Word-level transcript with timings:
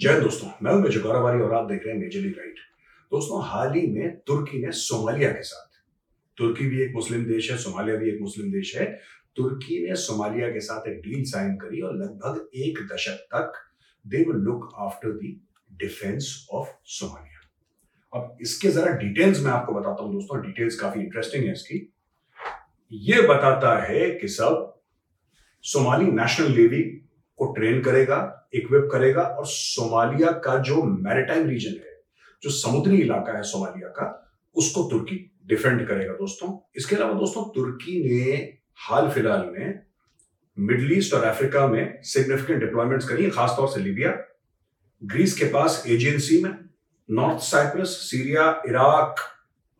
जय 0.00 0.20
दोस्तों, 0.20 0.48
मैं 0.62 0.72
हूँ 0.72 0.80
मेजर 0.82 1.00
और 1.00 1.54
आप 1.54 1.66
देख 1.68 1.82
रहे 1.86 1.94
हैं 1.94 2.00
मेजरली 2.00 2.28
राइट 2.28 2.58
दोस्तों, 3.10 3.42
हाल 3.44 3.72
ही 3.74 3.86
में 3.86 4.20
तुर्की 4.20 4.58
ने 4.58 4.70
सोमालिया 4.72 5.30
के 5.30 5.42
साथ, 5.42 5.80
तुर्की 6.36 6.66
भी 6.66 6.82
एक 6.82 6.94
मुस्लिम 6.94 7.24
देश 7.24 7.50
है, 7.50 7.56
सोमालिया 7.58 7.96
भी 7.96 8.08
एक 8.10 8.20
मुस्लिम 8.20 8.50
देश 8.52 8.76
है, 8.76 9.00
तुर्की 9.36 9.88
ने 9.88 9.96
सोमालिया 9.96 10.48
के 10.48 10.60
साथ 10.60 10.88
एक 10.88 11.00
डील 11.00 11.24
साइन 11.24 11.56
करी 11.56 11.80
और 11.80 11.96
लगभग 11.96 12.48
एक 12.54 12.78
दशक 12.92 13.26
तक 13.34 13.52
they 14.06 14.16
will 14.16 14.36
look 14.36 14.72
after 14.78 15.08
the 15.08 15.40
defence 15.72 16.48
of 16.52 16.68
Somalia. 16.84 18.20
अब 18.20 18.38
इसके 18.40 18.68
जरा 18.68 18.92
डिटेल्स 18.92 19.42
मैं 19.42 19.52
आपको 19.52 19.72
बताता 19.72 20.02
हूँ 20.02 20.12
दोस्तों 20.12 20.40
डिटेल्स 20.42 20.80
काफ़ी 20.80 21.00
इंटरेस्टिंग 21.00 21.44
है 21.44 21.52
इसकी। 21.52 21.92
ये 22.92 23.22
बताता 23.22 23.78
है 23.82 24.10
कि 24.10 24.28
सब, 24.28 24.82
सोमाली 25.62 26.10
नेशनल 26.12 26.56
नेवी 26.56 27.06
को 27.40 27.52
ट्रेन 27.52 27.82
करेगा 27.82 28.48
इक्विप 28.54 28.88
करेगा 28.92 29.22
और 29.22 29.46
सोमालिया 29.46 30.30
का 30.30 30.56
जो 30.58 30.82
मैरिटाइम 30.82 31.48
रीजन 31.48 31.70
है, 31.70 32.00
जो 32.42 32.50
समुद्री 32.50 32.96
इलाका 32.96 33.32
है 33.32 33.42
सोमालिया 33.42 33.88
का, 33.88 34.32
उसको 34.56 34.82
तुर्की 34.82 35.16
डिफेंड 35.46 35.86
करेगा 35.88 36.12
दोस्तों। 36.12 36.70
इसके 36.76 36.96
अलावा 36.96 37.12
दोस्तों, 37.12 37.44
तुर्की 37.54 38.02
ने 38.04 38.32
हाल 38.76 39.08
फ़िलहाल 39.10 39.50
में 39.52 39.82
मिडल 40.58 40.92
ईस्ट 40.92 41.14
और 41.14 41.24
अफ्रीका 41.24 41.66
में 41.66 41.98
सिग्निफिकेंट 42.02 42.60
डिप्लॉयमेंट्स 42.60 43.08
करी 43.08 43.24
है, 43.24 43.30
खासतौर 43.30 43.68
से 43.68 43.80
लीबिया। 43.80 44.16
ग्रीस 45.02 45.38
के 45.38 45.44
पास 45.44 45.84
एजियन 45.86 46.18
सी 46.18 46.42
में, 46.42 46.54
North 47.10 47.42
Cyprus, 47.42 47.88
Syria, 47.88 48.62
Iraq, 48.66 49.16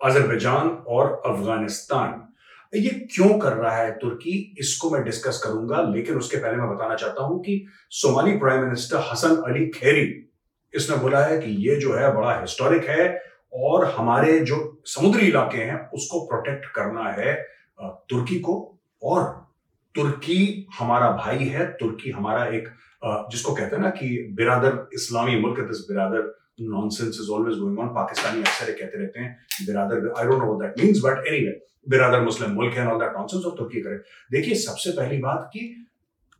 Azerbaijan 0.05 0.69
और 0.69 1.23
अफ़गानिस्तान। 1.27 2.30
ये 2.73 2.91
क्यों 3.13 3.39
कर 3.39 3.53
रहा 3.53 3.77
है 3.77 3.91
तुर्की? 3.99 4.33
इसको 4.61 4.91
मैं 4.91 5.03
डिस्कस 5.05 5.41
करूँगा, 5.45 5.81
लेकिन 5.95 6.17
उसके 6.17 6.37
पहले 6.37 6.57
मैं 6.57 6.69
बताना 6.69 6.95
चाहता 6.97 7.23
हूँ 7.23 7.41
कि 7.43 7.65
Somali 7.93 8.37
prime 8.39 8.63
minister 8.63 9.05
Hassan 9.11 9.37
Ali 9.49 9.67
Khaire 9.71 10.07
इसने 10.75 10.97
बोला 10.97 11.21
है 11.25 11.39
कि 11.39 11.51
ये 11.67 11.77
जो 11.77 11.95
है 11.95 12.13
बड़ा 12.15 12.41
हिस्टोरिक 12.41 12.89
है 12.89 13.07
और 13.61 13.85
हमारे 13.93 14.39
जो 14.41 14.57
समुद्री 14.87 15.27
इलाके 15.29 15.59
हैं, 15.59 15.79
उसको 15.91 16.21
प्रोटेक्ट 16.27 16.67
करना 16.75 17.09
है 17.13 17.35
तुर्की 17.81 18.39
को। 18.41 18.55
और 19.03 19.25
तुर्की 19.95 20.67
हमारा 20.79 21.11
भाई 21.17 21.45
है, 21.45 21.67
तुर्की 21.73 22.11
हमारा 22.11 22.45
एक 22.49 22.69
जिसको 23.31 23.55
कहते 23.55 23.77
हैं 23.77 23.83
ना 23.83 23.91
कि 23.91 24.09
बिरादर, 24.37 24.89
इस्लामी 24.95 25.37
मुल्क 25.41 25.61
दिस 25.61 25.79
बिरादर 25.89 26.35
nonsense 26.63 27.19
is 27.21 27.31
always 27.33 27.59
going 27.59 27.79
on 27.79 27.89
Pakistani 27.95 28.41
अक्सर 28.41 28.71
कहते 28.71 28.99
रहते 28.99 29.21
हैं, 29.21 29.37
बिरादर 29.67 30.13
I 30.19 30.27
don't 30.27 30.43
know 30.43 30.55
that 30.63 30.85
means 30.85 31.01
but 31.05 31.27
anyway 31.27 31.59
बिरादर 31.87 32.21
मुस्लिम 32.21 32.51
मुल्क 32.51 32.75
है 32.75 32.87
ऑल 32.87 32.99
दैट 33.01 33.17
नॉनसेंस 33.17 33.45
और 33.45 33.57
तुर्की 33.59 33.81
करे 33.81 33.97
देखिए, 34.33 34.55
सबसे 34.57 34.91
पहली 34.91 35.19
बात 35.19 35.51
कि 35.53 35.87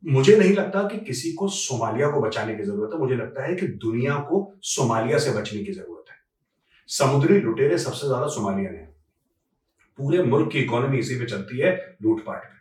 मुझे 0.05 0.37
नहीं 0.37 0.53
लगता 0.55 0.83
कि 0.89 0.99
किसी 0.99 1.33
को 1.33 1.49
सोमालिया 1.49 2.11
को 2.11 2.21
बचाने 2.21 2.55
की 2.55 2.63
ज़रूरत 2.63 2.91
है। 2.95 2.99
मुझे 2.99 3.15
लगता 3.15 3.47
है 3.47 3.55
कि 3.55 3.67
दुनिया 3.79 4.15
को 4.29 4.39
सोमालिया 4.65 5.19
से 5.19 5.33
बचने 5.33 5.63
की 5.65 5.73
ज़रूरत 5.73 6.11
है। 6.11 6.17
समुद्री 6.89 7.41
लुटेरे 7.41 7.79
सबसे 7.79 8.07
ज़्यादा 8.07 8.27
सोमालियन 8.27 8.75
है। 8.75 8.89
पूरे 9.99 10.23
मुल्क 10.23 10.51
की 10.53 10.59
इकोनॉमी 10.59 10.99
इसी 10.99 11.19
पे 11.19 11.27
चलती 11.27 11.59
है 11.59 11.77
लूटपाट 12.03 12.45
पे। 12.45 12.59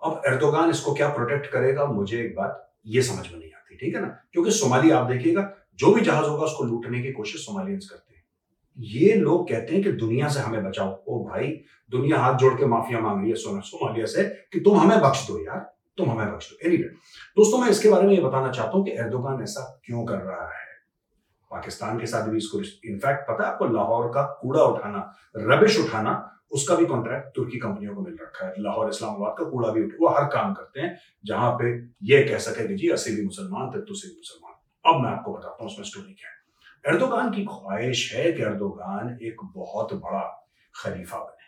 अब 0.00 0.22
एर्दोगान 0.26 0.70
इसको 0.70 0.94
क्या 0.94 1.08
प्रोटेक्ट 1.08 1.46
करेगा? 1.46 1.84
मुझे 1.86 2.20
एक 2.20 2.34
बात 2.36 2.66
ये 2.86 3.02
समझ 3.02 3.26
में 3.32 3.38
नहीं 3.38 3.50
आती, 3.52 3.76
ठीक 3.76 3.94
है 3.94 4.00
ना? 4.00 4.08
क्योंकि 4.32 4.50
सोमालिया 4.50 4.98
आप 4.98 5.10
देखिएगा, 5.10 5.42
जो 5.78 5.92
भी 5.94 6.00
जहाज़ 6.00 6.26
होगा 6.26 6.44
उसको 6.44 6.64
लूटने 6.64 7.02
की 7.02 7.12
कोशिश 7.12 7.44
सोमालियंस 7.46 7.88
करते 7.90 8.09
हैं। 8.09 8.09
ये 8.80 9.14
लोग 9.14 9.48
कहते 9.48 9.74
हैं 9.74 9.82
कि 9.84 9.92
दुनिया 9.92 10.28
से 10.28 10.40
हमें 10.40 10.64
बचाओ। 10.64 11.04
ओ 11.08 11.24
भाई, 11.24 11.46
दुनिया 11.90 12.18
हाथ 12.18 12.34
जोड़ 12.34 12.54
के 12.54 12.66
माफिया 12.66 13.00
मांग 13.00 13.20
रही 13.20 13.30
है, 13.30 13.36
सोना 13.36 13.60
सोमालिया 13.60 14.06
से 14.06 14.24
कि 14.24 14.60
तुम 14.60 14.78
हमें 14.78 15.00
बख्श 15.00 15.26
दो 15.28 15.38
यार, 15.44 15.76
तुम 15.96 16.10
हमें 16.10 16.34
बख्श 16.34 16.50
दो। 16.50 16.68
एनीवे 16.68 16.88
दोस्तों, 17.36 17.58
मैं 17.58 17.68
इसके 17.68 17.88
बारे 17.88 18.06
में 18.06 18.14
ये 18.14 18.20
बताना 18.20 18.50
चाहता 18.50 18.76
हूँ 18.76 18.84
कि 18.84 18.90
एर्दोगान 18.90 19.42
ऐसा 19.42 19.80
क्यों 19.84 20.04
कर 20.04 20.18
रहा 20.18 20.48
है? 20.48 20.68
पाकिस्तान 21.50 21.98
के 21.98 22.06
साथ 22.06 22.28
भी 22.28 22.36
इसको 22.36 22.58
इनफैक्ट 22.58 23.30
पता 23.30 23.44
है 23.44 23.52
आपको, 23.52 23.66
लाहौर 23.66 24.08
का 24.08 24.22
कूड़ा 24.42 24.62
उठाना 24.62 25.14
रबिश 25.36 25.78
उठाना, 25.78 26.36
उसका 26.52 26.74
भी 26.74 26.86
कॉन्ट्रैक्ट 26.86 27.36
तुर्की 27.36 27.58
कंपनियों 27.58 27.94
को 27.94 28.02
मिल 28.02 28.18
रखा 28.22 28.46
है। 28.46 28.54
लाहौर 28.58 28.88
इस्लामाबाद 28.88 29.34
का 29.38 29.44
कूड़ा 29.44 29.70
भी 29.70 29.82
वो 29.82 30.08
हर 30.08 30.24
काम 30.24 30.54
करते 30.54 30.80
हैं, 30.80 30.98
जहाँ 31.24 31.52
पे 31.52 31.88
ये 32.02 32.22
कह 32.22 32.38
सके 32.38 32.68
कि 32.68 32.74
जी, 32.74 32.88
असी 32.88 33.16
भी 33.16 33.24
मुसलमान 33.24 33.70
थे, 33.70 33.80
तुसी 33.80 34.08
भी 34.08 34.14
मुसलमान। 34.14 34.94
अब 34.94 35.04
मैं 35.04 35.10
आपको 35.10 35.32
बताता 35.32 35.56
हूँ, 35.60 35.70
उसमें 35.70 35.84
स्टोरी 35.84 36.12
क्या 36.12 36.30
है। 36.30 36.39
एर्दोगान 36.86 37.30
की 37.30 37.44
ख्वाहिश 37.44 38.14
है 38.14 38.32
कि 38.32 38.42
एर्दोगान 38.42 39.18
एक 39.22 39.36
बहुत 39.44 39.94
बड़ा 39.94 40.48
खलीफा 40.76 41.18
बने। 41.18 41.44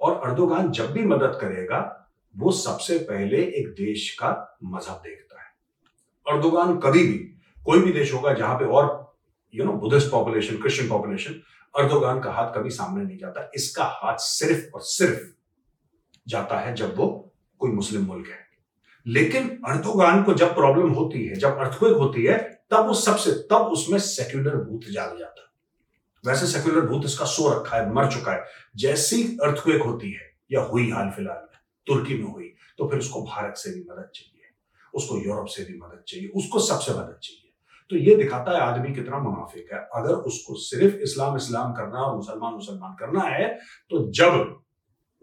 और 0.00 0.28
अर्दोगान 0.28 0.70
जब 0.70 0.92
भी 0.92 1.04
मदद 1.04 1.38
करेगा, 1.40 2.10
वो 2.36 2.52
सबसे 2.52 2.98
पहले 2.98 3.36
एक 3.36 3.68
देश 3.68 4.14
का 4.14 4.58
मज़हब 4.64 4.96
देखता 4.96 5.40
है। 5.40 5.46
अर्दोगान 6.30 6.78
कभी 6.78 7.06
भी, 7.06 7.18
कोई 7.64 7.80
भी 7.80 7.92
देश 7.92 8.14
होगा 8.14 8.32
जहाँ 8.32 8.58
पे 8.58 8.64
और 8.64 9.16
you 9.54 9.64
know 9.64 9.72
Buddhist 9.72 10.10
population 10.10 10.56
Christian 10.56 10.88
population 10.88 11.32
Erdogan 11.78 12.20
का 12.20 12.32
हाथ 12.32 12.52
कभी 12.54 12.70
सामने 12.70 13.04
नहीं 13.04 13.18
जाता। 13.18 13.50
इसका 13.54 13.84
हाथ 13.84 14.16
सिर्फ़ 14.16 14.72
और 14.74 14.80
सिर्फ़ 14.80 15.20
जाता 16.28 16.58
है 16.58 16.74
जब 16.74 16.96
वो 16.96 17.32
कोई 17.58 17.70
मुस्लिम 17.70 18.02
मुल्क 18.02 18.28
है। 18.28 18.46
लेकिन 19.06 19.62
अर्दोगान 19.66 20.22
को 20.22 20.34
जब 20.34 20.54
प्रॉब्लम 20.54 20.88
होती 20.88 21.26
है, 21.26 21.34
जब 21.34 21.58
अर्थक्वेक 21.58 21.96
होती 21.96 22.24
है 22.24 22.53
तब 22.70 22.86
वो 22.86 22.94
सबसे, 22.96 23.32
तब 23.50 23.70
उसमें 23.72 23.98
सेक्युलर 24.00 24.56
भूत 24.58 24.84
जाग 24.90 25.18
जाता। 25.18 25.50
वैसे 26.24 26.46
सेक्युलर 26.48 26.86
भूत 26.86 27.04
इसका 27.04 27.24
सो 27.26 27.48
रखा 27.50 27.76
है, 27.76 27.92
मर 27.92 28.10
चुका 28.10 28.32
है। 28.32 28.44
जैसी 28.76 29.22
अर्थक्वेक 29.42 29.82
होती 29.82 30.10
है, 30.12 30.30
या 30.52 30.60
हुई 30.62 30.90
हाल 30.90 31.10
फ़िलहाल 31.10 31.42
में, 31.42 31.58
तुर्की 31.86 32.14
में 32.14 32.32
हुई 32.32 32.52
तो 32.78 32.88
फिर 32.88 32.98
उसको 32.98 33.22
भारत 33.24 33.56
से 33.56 33.70
भी 33.70 33.80
मदद 33.82 34.10
चाहिए, 34.14 34.50
उसको 34.94 35.16
यूरोप 35.18 35.46
से 35.46 35.64
भी 35.64 35.78
मदद 35.78 36.02
चाहिए, 36.08 36.28
उसको 36.28 36.58
सबसे 36.60 36.92
मदद 36.92 37.18
चाहिए। 37.22 37.52
तो 37.90 37.96
ये 37.98 38.14
दिखाता 38.16 38.52
है 38.52 38.60
आदमी 38.60 38.94
कितना 38.94 39.18
मुनाफिक 39.18 39.72
है। 39.72 39.78
अगर 39.94 40.14
उसको 40.24 40.54
सिर्फ़ 40.60 40.94
इस्लाम 41.02 41.36
इस्लाम 41.36 41.72
करना 41.72 41.98
और 42.00 42.16
मुसलमान 42.16 42.54
मुसलमान 42.54 42.96
करना 43.00 43.22
है 43.26 43.48
तो 43.90 44.10
जब 44.12 44.63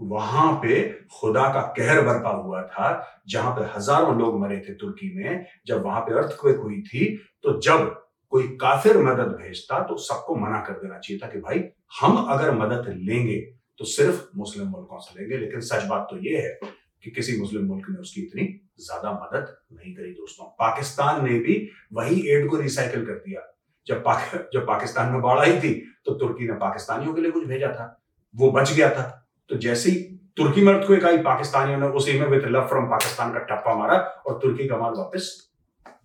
वहाँ 0.01 0.51
पे 0.61 0.81
खुदा 1.13 1.47
का 1.53 1.61
कहर 1.77 2.01
बरपा 2.01 2.29
हुआ 2.35 2.61
था 2.63 2.87
जहाँ 3.29 3.51
पे 3.55 3.65
हज़ारों 3.75 4.17
लोग 4.19 4.39
मरे 4.41 4.57
थे 4.59 4.73
तुर्की 4.75 5.13
में। 5.15 5.45
जब 5.67 5.83
वहाँ 5.83 6.01
पे 6.01 6.17
अर्थक्वेक 6.19 6.57
हुई 6.57 6.81
थी 6.83 7.15
तो 7.43 7.59
जब 7.61 7.89
कोई 8.31 8.47
काफिर 8.57 8.97
मदद 8.99 9.35
भेजता 9.37 9.79
तो 9.83 9.97
सबको 9.99 10.35
मना 10.37 10.59
कर 10.59 10.73
देना 10.75 10.97
चाहिए 10.97 11.19
था 11.23 11.27
कि 11.27 11.39
भाई 11.39 11.63
हम 11.99 12.17
अगर 12.25 12.51
मदद 12.57 12.93
लेंगे 12.99 13.37
तो 13.79 13.85
सिर्फ़ 13.87 14.23
मुस्लिम 14.37 14.67
मुल्कों 14.67 14.99
से 14.99 15.19
लेंगे? 15.19 15.37
लेकिन 15.37 15.61
सच 15.61 15.85
बात 15.85 16.07
तो 16.09 16.17
यह 16.19 16.39
है 16.39 16.59
कि 17.03 17.11
किसी 17.11 17.39
मुस्लिम 17.39 17.65
मुल्क 17.65 17.85
ने 17.89 17.99
उसकी 17.99 18.21
इतनी 18.21 18.43
ज़्यादा 18.79 19.11
मदद 19.13 19.55
नहीं 19.73 19.93
करी 19.95 20.11
दोस्तों। 20.11 20.45
पाकिस्तान 20.59 21.23
ने 21.25 21.39
भी 21.39 21.55
वही 21.93 22.27
एड 22.31 22.49
को 22.49 22.57
रिसाइकिल 22.57 23.05
कर 23.05 23.13
दिया। 23.15 23.41
जब 23.87 24.03
पाक, 24.03 24.49
जब 24.53 24.67
पाकिस्तान 24.67 25.11
में 25.11 25.21
बाढ़ 25.21 25.39
आई 25.39 25.59
थी 25.59 25.73
तो 26.05 26.13
तुर्की 26.15 26.47
ने 26.47 26.53
पाकिस्तानियों 26.59 27.13
के 27.13 27.21
लिए 27.21 27.31
कुछ 27.31 27.45
भेजा 27.47 27.67
था। 27.69 27.97
वो 28.35 28.51
बच 28.51 28.73
गया 28.73 28.89
था। 28.89 29.20
तो 29.51 29.57
जैसे 29.57 29.89
ही 29.91 30.01
तुर्की 30.37 30.61
में 30.61 30.75
को 30.81 31.07
आई 31.07 31.17
पाकिस्तानियों 31.23 31.79
ने 31.79 31.87
उसी 31.99 32.19
में 32.19 32.27
विद 32.27 32.45
लव 32.47 32.67
फ्रॉम 32.67 32.85
पाकिस्तान 32.89 33.33
का 33.33 33.39
टप्पा 33.45 33.73
मारा 33.75 33.95
और 33.97 34.37
तुर्की 34.41 34.67
का 34.67 34.77
माल 34.77 34.93
वापस 34.97 35.25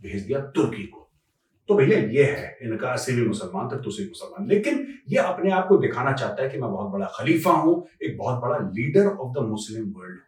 भेज 0.03 0.23
दिया 0.23 0.41
तुर्की 0.57 0.83
को। 0.85 1.03
तो 1.69 1.75
भैया, 1.75 1.99
ये 1.99 2.25
है, 2.25 2.59
इनका 2.63 2.89
असी 2.89 3.13
भी 3.15 3.27
मुसलमान 3.27 3.69
थे 3.69 3.83
तुसी 3.83 4.05
मुसलमान। 4.05 4.49
लेकिन 4.49 4.87
ये 5.09 5.19
अपने 5.19 5.51
आप 5.53 5.69
को 5.69 5.77
दिखाना 5.77 6.13
चाहता 6.13 6.43
है 6.43 6.49
कि 6.49 6.59
मैं 6.59 6.71
बहुत 6.71 6.91
बड़ा 6.93 7.07
खलीफा 7.15 7.51
हूँ, 7.53 7.87
एक 8.03 8.17
बहुत 8.19 8.41
बड़ा 8.43 8.59
leader 8.59 9.07
of 9.07 9.33
the 9.39 9.47
Muslim 9.49 9.85
world 9.97 10.19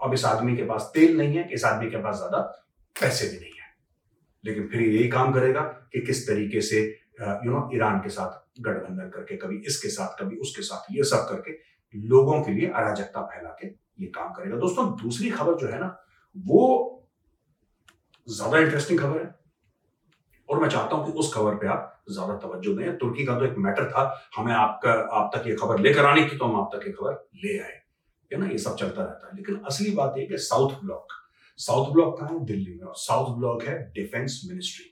अब 0.00 0.14
इस 0.14 0.24
आदमी 0.24 0.56
के 0.56 0.64
पास 0.64 0.90
तेल 0.94 1.16
नहीं 1.18 1.36
है, 1.36 1.48
इस 1.50 1.64
आदमी 1.64 1.90
के 1.90 2.02
पास 2.02 2.16
ज़्यादा 2.16 2.38
पैसे 2.96 3.28
भी 3.28 3.36
नहीं 3.36 3.58
है। 3.58 3.70
लेकिन 4.44 4.68
फिर 4.68 4.82
यही 4.82 5.08
काम 5.08 5.32
करेगा 5.32 5.60
कि 5.92 6.00
किस 6.00 6.26
तरीके 6.28 6.60
से 6.60 6.80
यू 7.20 7.50
नो 7.50 7.68
ईरान 7.74 7.98
के 7.98 8.08
साथ 8.10 8.40
गठबंधन 8.60 9.10
करके, 9.14 9.36
कभी 9.36 9.62
इसके 9.66 9.88
साथ, 9.88 10.18
कभी 10.22 10.36
उसके 10.38 10.62
साथ, 10.62 10.92
ये 10.92 11.04
सब 11.04 11.26
करके 11.28 11.52
लोगों 11.94 12.42
के 12.42 12.52
लिए 12.52 12.68
अराजकता 12.68 13.22
फैला 13.24 13.50
के 13.60 13.66
ये 13.98 14.06
काम 14.08 14.32
करेगा। 14.32 14.56
दोस्तों, 14.56 14.86
दूसरी 15.02 15.30
खबर 15.30 15.56
जो 15.56 15.66
है 15.66 15.80
ना, 15.80 15.96
वो 16.36 16.88
ज़्यादा 18.28 18.58
इंटरेस्टिंग 18.58 19.00
खबर 19.00 19.20
है। 19.20 19.34
और 20.48 20.60
मैं 20.60 20.68
चाहता 20.68 20.96
हूँ 20.96 21.06
कि 21.06 21.18
उस 21.18 21.32
खबर 21.34 21.54
पे 21.54 21.66
आप 21.66 22.02
ज़्यादा 22.10 22.36
तवज्जो 22.38 22.74
दें। 22.74 22.96
तुर्की 22.98 23.24
का 23.26 23.38
तो 23.38 23.44
एक 23.44 23.54
मैटर 23.58 23.90
था, 23.90 24.02
हमें 24.36 24.52
आपका, 24.54 24.92
आप 24.92 25.30
तक 25.34 25.46
ये 25.46 25.54
खबर 25.56 25.78
लेकर 25.80 26.06
आनी 26.06 26.24
थी 26.24 26.36
तो 26.36 26.44
हम 26.44 26.60
आप 26.60 26.70
तक 26.74 26.86
ये 26.86 26.92
खबर 26.92 27.12
ले 27.44 27.58
आए। 27.58 27.80
है 28.30 28.38
ना, 28.38 28.46
ये 28.46 28.58
सब 28.58 28.76
चलता 28.76 29.02
रहता 29.02 29.28
है। 29.28 29.36
लेकिन 29.36 29.56
असली 29.66 29.90
बात 29.94 30.14
यह 30.18 30.26
कि 30.28 30.38
साउथ 30.40 30.80
ब्लॉक 30.84 31.12
साउथ 31.58 31.92
ब्लॉक 31.92 32.18
कहा 32.18 32.28
है? 32.28 32.44
दिल्ली 32.44 32.74
में। 32.74 32.86
और 32.86 32.94
साउथ 32.96 33.36
ब्लॉक 33.38 33.62
है 33.62 33.92
डिफेंस 33.92 34.40
मिनिस्ट्री 34.48 34.84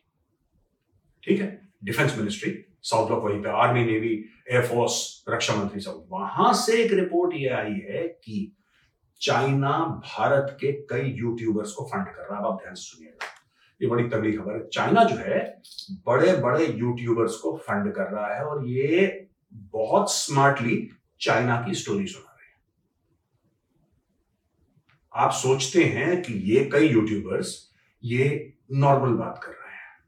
ठीक 1.23 1.41
है? 1.41 1.71
डिफेंस 1.85 2.17
मिनिस्ट्री 2.19 2.51
साउथ 2.83 3.07
ब्लॉक 3.07 3.25
वहीं 3.25 3.43
पे, 3.43 3.49
आर्मी, 3.49 3.85
नेवी 3.85 4.25
एयरफोर्स 4.51 5.25
रक्षा 5.29 5.55
मंत्री 5.55 5.81
सब। 5.81 6.07
वहाँ 6.09 6.53
से 6.55 6.83
एक 6.85 6.93
रिपोर्ट 6.93 7.35
ये 7.35 7.49
आई 7.49 7.73
है 7.73 8.09
कि 8.09 8.57
चाइना 9.21 9.79
भारत 9.79 10.57
के 10.61 10.73
कई 10.73 11.11
यूट्यूबर्स 11.11 11.73
को 11.73 11.85
फंड 11.85 12.07
कर 12.07 12.23
रहा 12.23 12.41
है। 12.41 12.47
आप 12.47 12.59
ध्यान 12.63 12.75
से 12.75 12.83
सुनिएगा। 12.83 13.27
ये 13.83 13.89
बड़ी 13.89 14.09
तगड़ी 14.09 14.33
खबर 14.33 14.53
है। 14.53 14.69
चाइना 14.69 15.05
जो 15.05 15.17
है 15.17 15.63
बड़े 16.07 16.37
बड़े 16.37 16.67
यूट्यूबर्स 16.67 17.37
को 17.37 17.57
फंड 17.57 17.93
कर 17.93 18.03
रहा 18.03 18.35
है 18.35 18.45
और 18.45 18.67
ये 18.67 19.29
बहुत 19.53 20.13
स्मार्टली 20.13 20.91
चाइना 21.21 21.63
की 21.63 21.75
स्टोरी 21.75 22.07
सुना 22.07 22.37
रहे 22.39 22.49
हैं। 22.49 22.61
आप 25.15 25.33
सोचते 25.33 25.85
हैं 25.85 26.23
कि 26.23 26.33
ये 26.33 26.71
कई 26.73 26.89
यूट्यूबर्स 26.89 27.73
ये 28.05 28.53
नॉर्मल 28.73 29.15
बात 29.15 29.41
कर 29.45 29.53
रहे 29.53 29.75
हैं। 29.75 29.99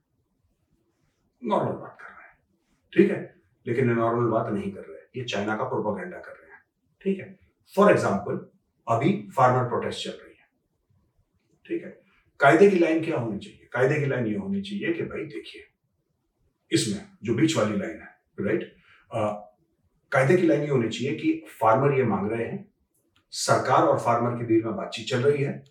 नॉर्मल 1.44 1.72
बात 1.72 1.98
ठीक 2.92 3.10
है? 3.10 3.20
लेकिन 3.66 3.90
नॉर्मल 3.90 4.30
बात 4.30 4.52
नहीं 4.52 4.72
कर 4.72 4.80
रहे। 4.80 5.20
ये 5.20 5.24
चाइना 5.24 5.56
का 5.56 5.64
प्रोपोगेंडा 5.64 6.18
कर 6.18 6.32
रहे 6.32 6.52
हैं। 6.52 6.62
ठीक 7.04 7.18
है? 7.20 7.38
फॉर 7.74 7.90
एग्ज़ाम्पल 7.90 8.46
अभी 8.86 9.12
फार्मर 9.36 9.68
प्रोटेस्ट 9.68 10.04
चल 10.04 10.10
रही 10.12 10.34
है। 10.38 10.46
ठीक 11.66 11.84
है? 11.84 12.00
कायदे 12.40 12.70
की 12.70 12.78
लाइन 12.78 13.04
क्या 13.04 13.18
होनी 13.18 13.38
चाहिए? 13.38 13.68
कायदे 13.72 14.00
की 14.00 14.06
लाइन 14.06 14.26
ये 14.26 14.36
होनी 14.36 14.62
चाहिए 14.62 14.92
कि 14.92 15.02
भाई 15.04 15.24
देखिए, 15.26 15.62
इसमें 16.70 17.04
जो 17.24 17.34
बीच 17.34 17.56
वाली 17.56 17.78
लाइन 17.78 18.00
है 18.00 18.46
राइट 18.46 18.74
कायदे 20.12 20.36
की 20.36 20.46
लाइन 20.46 20.62
ये 20.62 20.68
होनी 20.68 20.88
चाहिए 20.88 21.14
कि 21.18 21.44
फार्मर 21.60 21.98
ये 21.98 22.04
मांग 22.04 22.30
रहे 22.32 22.44
हैं, 22.44 22.64
सरकार 23.32 23.82
और 23.82 23.98
फार्मर 23.98 24.38
के 24.38 24.44
बीच 24.44 24.64
में 24.64 24.76
बातचीत 24.76 25.06
चल 25.06 25.22
रही 25.22 25.44
है, 25.44 25.62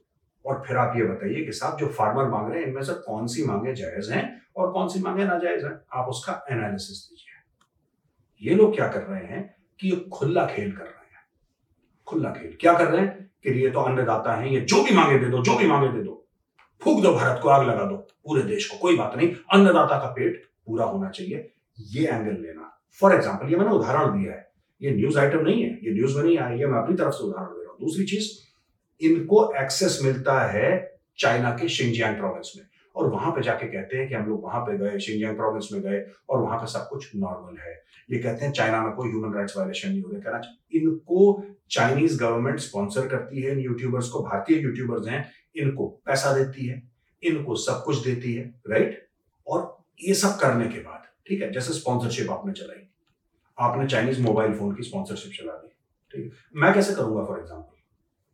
और 0.46 0.64
फिर 0.68 0.78
आप 0.78 0.96
ये 0.98 1.04
बताइए 1.04 1.46
कि 1.46 1.52
साहब 1.52 1.78
जो 1.80 1.88
फार्मर 1.88 2.30
मांग 2.30 2.52
रहे 2.52 2.62
हैं, 2.62 2.68
इनमें 2.68 2.82
से 2.82 2.94
कौन 3.06 3.28
सी 3.28 3.44
मांगे 3.44 3.74
जायज़ 3.74 4.12
हैं? 4.14 4.41
और 4.58 4.72
कौन 4.72 4.88
सी 4.88 5.00
मांगे 5.00 5.26
नाजायज 5.26 5.64
हैं? 5.64 5.80
आप 5.94 6.06
उसका 6.10 6.46
एनालिसिस 6.52 6.98
दीजिए। 6.98 7.32
ये 8.50 8.58
लोग 8.58 8.76
क्या 8.76 8.88
कर 8.88 9.02
रहे 9.02 9.26
हैं 9.26 9.56
कि 9.80 9.90
ये 9.90 9.96
खुला 9.96 10.46
खेल 10.46 10.72
कर 10.72 10.84
रहे 10.84 10.92
हैं। 10.92 11.26
खुला 12.08 12.30
खेल। 12.30 12.58
क्या 12.62 12.74
कर 12.74 12.88
रहे 12.88 13.02
हैं? 13.02 13.32
कि 13.44 13.50
ये 13.50 13.70
तो 13.70 13.80
अन्नदाता 13.80 14.36
हैं, 14.36 14.48
ये 14.48 14.62
जो 14.62 14.84
भी 14.84 14.96
मांगे 14.96 15.20
दे 15.20 15.26
दो, 15.26 15.42
जो 15.42 15.58
भी 15.58 15.68
मांगे 15.68 15.88
दे 15.88 16.04
दो। 16.04 16.28
फूक 16.84 17.04
दो 17.04 17.14
भारत 17.14 17.40
को, 17.44 17.50
आग 17.50 17.70
लगा 17.70 17.86
दो। 17.86 17.96
पूरे 17.96 18.44
देश 18.44 18.70
को, 18.70 18.78
कोई 18.78 18.98
बात 18.98 19.14
नहीं। 19.16 19.36
अन्नदाता 19.54 20.00
का 20.00 20.08
पेट 20.08 20.44
पूरा 20.66 20.86
होना 20.86 21.10
चाहिए। 21.10 21.54
ये 21.80 22.08
एंगल 22.08 22.42
लेना। 22.42 22.82
फॉर 23.00 23.14
एग्ज़ाम्पल 23.14 23.50
ये 23.50 23.56
मैंने 23.56 23.72
उदाहरण 23.72 24.22
दिया 24.22 24.34
है। 24.34 24.52
ये 24.82 24.92
न्यूज़ 24.92 25.20
आइटम 25.20 25.40
नहीं 25.40 25.64
है। 25.64 25.70
ये 25.70 25.92
न्यूज़ 25.94 26.18
में 26.18 26.24
नहीं 26.24 26.38
आई 26.38 26.60
है। 26.60 26.66
मैं 26.66 26.80
अपनी 26.80 26.96
तरफ़ 26.96 27.14
से 27.14 27.24
उदाहरण 27.24 27.50
दे 27.50 27.64
रहा 27.64 27.72
हूँ। 27.72 27.80
दूसरी 27.80 28.06
चीज़, 28.06 28.52
इनको 29.06 29.54
एक्सेस 29.56 30.00
मिलता 30.04 30.40
है 30.40 31.00
चाइना 31.20 31.52
के 31.52 31.70
शिंजियांग 31.70 32.18
प्रोविंस 32.18 32.54
में। 32.58 32.71
और 32.96 33.10
वहाँ 33.10 33.32
पे 33.32 33.42
जाके 33.42 33.68
कहते 33.68 33.98
हैं 33.98 34.08
कि 34.08 34.16
हम 34.16 34.26
लोग 34.28 34.44
वहाँ 34.44 34.62
पे 34.62 34.78
गए 34.78 35.00
शिंजियांग 35.00 35.36
प्रोविंस 35.38 35.70
में 35.74 35.82
गए 35.82 36.04
और 36.30 36.42
वहाँ 36.42 36.60
का 36.60 36.66
सब 36.68 36.88
कुछ 36.90 37.10
नॉर्मल 37.16 37.58
है। 37.60 37.74
ये 38.10 38.20
कहते 38.20 38.46
हैं 38.46 38.52
चाइना 38.52 38.82
में 38.84 38.92
कोई 38.94 39.10
ह्यूमन 39.10 39.34
राइट्स 39.34 39.58
वायलेशन 39.58 39.90
नहीं 39.90 40.02
हो 40.02 40.12
रहा 40.12 40.20
कहना 40.22 40.42
इनको 40.74 41.44
चाइनीज़ 41.72 42.20
गवर्नमेंट 42.20 42.60
स्पॉन्सर 42.60 43.08
करती 43.08 43.42
है 43.42 43.52
इन 43.52 43.60
यूट्यूबर्स 43.60 44.10
को, 44.10 44.24
भारतीय 44.24 44.60
यूट्यूबर्स 44.60 45.08
हैं, 45.08 45.26
इनको 45.56 45.88
पैसा 46.06 46.34
देती 46.34 46.66
है, 46.68 46.82
इनको 47.24 47.56
सब 47.58 47.84
कुछ 47.86 48.04
देती 48.06 48.34
है 48.34 48.44
राइट 48.70 49.08
और 49.48 49.78
ये 50.00 50.14
सब 50.14 50.38
करने 50.40 50.68
के 50.68 50.80
बाद, 50.80 51.08
ठीक 51.28 51.42
है, 51.42 51.52
जैसे 51.52 51.74
स्पॉन्सरशिप 51.74 52.30
आपने 52.32 52.54
चलाई, 52.54 52.88
आपने 53.58 53.88
चाइनीज़ 53.88 54.22
मोबाइल 54.22 54.54
फ़ोन 54.54 54.76
की 54.76 54.84
स्पॉन्सरशिप 54.84 55.32
चला 55.34 55.54
दी, 55.54 55.68
ठीक 56.14 56.26
है। 56.26 56.62
मैं 56.62 56.74
कैसे 56.74 56.96
करूँगा 56.96 57.26
फॉर 57.26 57.40
एग्ज़ाम्पल 57.40 57.80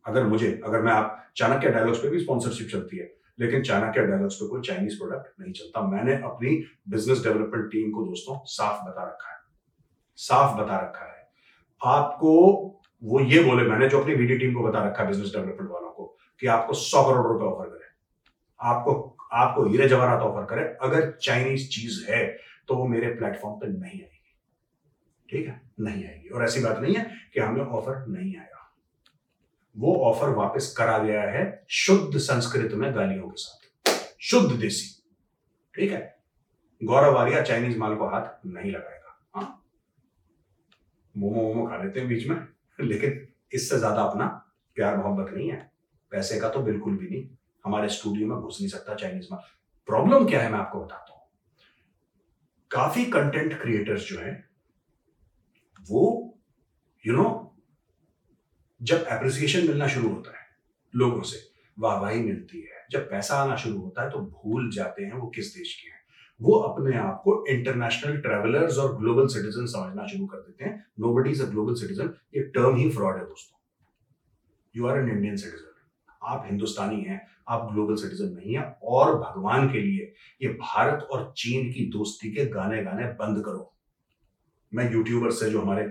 अगर 0.04 0.26
मुझे, 0.26 0.60
अगर 0.64 0.82
मैं 0.82 0.92
आप 0.92 1.30
चाणक्य 1.36 1.70
डायलॉग्स 1.70 1.98
पे 1.98 2.08
भी 2.08 2.20
स्पॉन्सरशिप 2.20 2.68
चलती 2.68 2.96
है 2.96 3.06
लेकिन 3.40 3.62
चाणक्य 3.62 4.00
डायलॉग्स 4.00 4.34
पे 4.34 4.48
कोई 4.48 4.60
चाइनीज़ 4.60 4.98
प्रोडक्ट 4.98 5.40
नहीं 5.40 5.52
चलता। 5.52 5.82
मैंने 5.82 6.14
अपनी 6.14 6.64
बिज़नेस 6.88 7.22
डेवलपमेंट 7.22 7.66
टीम 7.66 7.90
को 7.90 8.04
दोस्तों 8.04 8.38
साफ़ 8.44 8.84
बता 8.84 9.02
रखा 9.02 9.32
है। 9.32 9.38
साफ़ 10.16 10.60
बता 10.60 10.76
रखा 10.76 11.04
है। 11.04 11.28
आपको 11.84 12.32
वो 13.04 13.20
ये 13.20 13.42
बोले, 13.42 13.62
मैंने 13.62 13.88
जो 13.88 14.00
अपनी 14.00 14.14
वीडियो 14.14 14.38
टीम 14.38 14.54
को 14.54 14.62
बता 14.62 14.88
रखा 14.88 15.02
है 15.02 15.08
बिज़नेस 15.08 15.32
डेवलपमेंट 15.32 15.70
वालों 15.70 15.90
को, 15.90 16.18
कि 16.40 16.46
आपको 16.46 16.74
सौ 16.74 17.04
करोड़ 17.04 17.26
रुपए 17.26 17.44
ऑफ़र 17.44 17.68
करे। 17.68 17.86
आपको 18.60 19.16
आपको 19.32 19.64
हीरे 19.64 19.88
जवाहरात 19.88 20.20
ऑफ़र 20.20 20.44
करे। 20.44 20.62
अगर 20.82 21.10
चाइनीज़ 21.22 21.68
चीज़ 21.68 22.10
है 22.10 22.38
तो 22.68 22.74
वो 22.74 22.86
मेरे 22.86 23.08
प्लेटफॉर्म 23.08 23.56
पर 23.56 23.68
नहीं 23.68 24.00
आएगी। 24.00 24.36
ठीक 25.28 25.46
है? 25.48 25.60
नहीं 25.80 26.04
आएगी। 26.04 26.28
और 26.28 26.44
ऐसी 26.44 26.60
बात 26.60 26.78
नहीं 26.78 26.94
है 26.94 27.10
कि 27.34 27.40
हमें 27.40 27.60
ऑफ़र 27.60 28.06
नहीं 28.06 28.36
आएगा। 28.36 28.57
वो 29.78 29.94
ऑफ़र 30.04 30.28
वापस 30.28 30.74
करा 30.78 30.98
गया 30.98 31.22
है 31.22 31.64
शुद्ध 31.70 32.18
संस्कृत 32.18 32.72
में 32.72 32.94
गालियों 32.94 33.28
के 33.28 33.36
साथ। 33.36 34.16
शुद्ध 34.20 34.56
देसी। 34.60 34.86
ठीक 35.74 35.92
है? 35.92 36.18
गौरव 36.82 37.16
आर्या 37.16 37.42
चाइनीज़ 37.42 37.78
माल 37.78 37.94
को 37.96 38.08
हाथ 38.08 38.46
नहीं 38.46 38.70
लगाएगा। 38.72 39.18
हाँ। 39.36 39.64
मोमो 41.14 41.42
वोमो 41.42 41.66
खा 41.66 41.82
लेते 41.82 42.00
हैं 42.00 42.08
बीच 42.08 42.26
में 42.26 42.36
लेकिन 42.78 43.26
इससे 43.52 43.78
ज़्यादा 43.78 44.02
अपना 44.02 44.26
प्यार 44.76 44.96
मोहब्बत 44.96 45.32
नहीं 45.34 45.50
है। 45.50 45.70
पैसे 46.12 46.40
का 46.40 46.48
तो 46.48 46.60
बिल्कुल 46.62 46.96
भी 46.96 47.08
नहीं। 47.08 47.28
हमारे 47.64 47.88
स्टूडियो 47.88 48.28
में 48.28 48.38
घुस 48.38 48.60
नहीं 48.60 48.70
सकता 48.70 48.94
चाइनीज़ 48.94 49.28
माल। 49.32 49.42
प्रॉब्लम 49.88 50.26
क्या 50.28 50.40
है 50.42 50.50
मैं 50.52 50.58
आपको 50.58 50.80
बताता 50.80 51.12
हूँ। 51.12 51.22
काफ़ी 52.70 53.04
कंटेंट 53.04 53.60
क्रिएटर्स 53.62 54.08
जो 54.08 54.18
है 54.18 54.32
वो 55.90 56.04
यू 57.04 57.12
you 57.12 57.22
नो 57.22 57.28
know, 57.28 57.57
जब 58.82 59.04
एप्रिसिएशन 59.08 59.66
मिलना 59.66 59.86
शुरू 59.86 60.08
होता 60.08 60.30
है, 60.30 60.46
लोगों 60.94 61.22
से, 61.22 61.38
वाहवाही 61.78 62.20
मिलती 62.20 62.60
है। 62.60 62.86
जब 62.90 63.08
पैसा 63.10 63.36
आना 63.36 63.56
शुरू 63.56 63.78
होता 63.78 64.02
है 64.02 64.10
तो 64.10 64.18
भूल 64.18 64.70
जाते 64.70 65.04
हैं 65.04 65.14
वो 65.14 65.26
किस 65.26 65.54
देश 65.56 65.74
के 65.82 65.90
हैं। 65.90 65.96
वो 66.40 66.58
अपने 66.58 66.96
आप 66.96 67.20
को 67.24 67.46
इंटरनेशनल 67.46 68.16
ट्रेवलर्स 68.16 68.78
और 68.78 68.96
ग्लोबल 68.96 69.26
सिटीजन 69.26 69.66
समझना 69.66 70.06
शुरू 70.06 70.26
कर 70.26 70.36
देते 70.36 70.64
हैं। 70.64 70.86
Nobody 71.14 71.30
is 71.30 71.42
a 71.42 71.46
global 71.46 71.74
citizen 71.74 72.12
ये 72.36 72.42
टर्म 72.42 72.76
ही 72.76 72.90
फ्रॉड 72.90 73.16
है 73.16 73.24
दोस्तों। 73.24 73.58
You 74.76 74.86
are 74.86 74.98
an 74.98 75.08
Indian 75.08 75.36
citizen 75.36 75.64
आप 76.22 76.44
हिंदुस्तानी 76.46 77.00
हैं, 77.02 77.26
आप 77.48 77.68
ग्लोबल 77.72 77.94
सिटीजन 77.94 78.32
नहीं 78.34 78.56
है, 78.56 78.62
और 78.82 79.18
भगवान 79.18 79.68
के 79.72 79.80
लिए 79.80 80.12
ये 80.42 80.48
भारत 80.48 81.02
और 81.02 81.32
चीन 81.36 81.72
की 81.72 81.84
दोस्ती 81.86 82.30
के 82.30 82.44
गाने 82.46 82.82
गाने 82.84 83.04
बंद 83.04 83.44
करो। 83.44 83.72
मैं 84.74 84.92
यूट्यूबर 84.92 85.30
से 85.30 85.50
जो 85.50 85.60
हमारे 85.60 85.84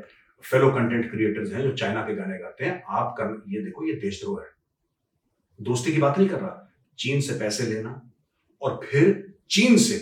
फेलो 0.43 0.69
कंटेंट 0.71 1.09
क्रिएटर्स 1.11 1.51
हैं 1.53 1.61
जो 1.63 1.71
चाइना 1.73 2.01
के 2.01 2.15
गाने 2.15 2.37
गाते 2.39 2.65
हैं, 2.65 2.83
आप 2.89 3.15
कर, 3.17 3.43
ये 3.47 3.61
देखो, 3.61 3.85
ये 3.85 3.93
देशद्रोह 3.95 4.41
है। 4.41 4.47
दोस्ती 5.59 5.93
की 5.93 6.01
बात 6.01 6.17
नहीं 6.17 6.29
कर 6.29 6.39
रहा, 6.39 6.69
चीन 6.99 7.21
से 7.21 7.39
पैसे 7.39 7.65
लेना 7.65 8.01
और 8.61 8.79
फिर 8.83 9.35
चीन 9.49 9.77
से 9.77 9.97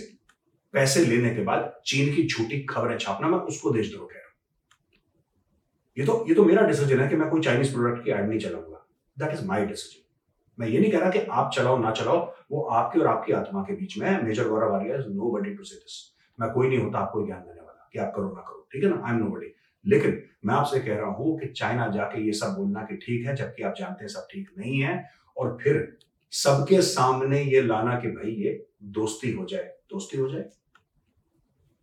पैसे 0.74 1.06
लेने 1.06 1.34
के 1.36 1.44
बाद 1.44 1.74
चीन 1.86 2.14
की 2.16 2.28
झूठी 2.28 2.62
खबरें 2.66 2.98
छापना, 2.98 3.28
मैं 3.28 3.38
उसको 3.40 3.72
देशद्रोह 3.72 4.08
कह 4.08 4.16
रहा 4.16 4.24
हूँ। 4.24 4.34
ये 5.98 6.06
तो 6.06 6.26
ये 6.30 6.36
तो 6.36 6.46
मेरा 6.46 6.68
डिसीज़न 6.68 7.00
है 7.00 7.08
कि 7.10 7.16
मैं 7.16 7.30
कोई 7.30 7.42
चाइनीज़ 7.42 7.74
प्रोडक्ट 7.74 8.04
की 8.06 8.12
एड 8.12 8.28
नहीं 8.30 8.40
चलाऊँगा। 8.40 8.86
दैट 9.18 9.34
इज़ 9.34 9.46
माई 9.48 9.66
डिसीज़न 9.66 10.04
मैं 10.58 10.68
ये 10.68 10.80
नहीं 10.80 10.92
कह 10.92 11.00
रहा 11.00 11.10
कि 11.10 11.20
आप 11.20 11.52
चलाओ, 11.56 11.78
ना 11.80 11.92
चलाओ, 11.92 12.20
वो 12.52 12.62
आपकी 12.62 13.00
और 13.00 13.08
आपकी 13.08 13.34
आत्मा 13.34 13.62
के 13.64 13.76
बीच 13.76 13.98
में 13.98 14.24
major 14.24 14.48
Gaurav 14.50 14.76
Arya 14.76 14.98
nobody 15.32 15.54
to 15.56 15.64
say 15.64 15.76
this 15.76 15.94
मैं 16.40 16.52
कोई 16.52 16.68
नहीं 16.68 16.80
होता, 16.80 17.00
आपको 17.00 17.26
ज्ञान 17.26 17.40
देने 17.40 17.62
वाला 17.62 17.90
कि 17.94 18.00
आप 18.00 18.14
करो, 18.16 18.28
ना 18.28 18.42
करो। 18.42 18.68
ठीक 18.72 18.84
है 18.84 18.90
ना? 18.90 19.02
आई 19.06 19.14
एम 19.14 19.20
नो 19.20 19.30
बडी 19.32 19.48
लेकिन 19.86 20.22
मैं 20.46 20.54
आपसे 20.54 20.80
कह 20.80 20.96
रहा 20.96 21.10
हूँ 21.10 21.38
कि 21.40 21.48
चाइना 21.50 21.88
जाके 21.88 22.22
ये 22.22 22.34
सब 22.34 22.56
बोलना 22.58 22.84
कि 22.84 22.96
ठीक 22.98 23.26
है, 23.26 23.36
जबकि 23.36 23.64
आप 23.64 23.76
जानते 23.80 24.04
हैं 24.04 24.10
सब 24.10 24.28
ठीक 24.32 24.50
नहीं 24.58 24.80
है, 24.80 25.04
और 25.38 25.58
फिर 25.62 25.98
सबके 26.34 26.82
सामने 26.82 27.42
ये 27.44 27.62
लाना 27.62 28.00
कि 28.00 28.08
भाई 28.10 28.32
ये 28.34 28.66
दोस्ती 28.84 29.32
हो 29.32 29.46
जाए, 29.46 29.74
दोस्ती 29.90 30.18
हो 30.18 30.30
जाए। 30.30 30.50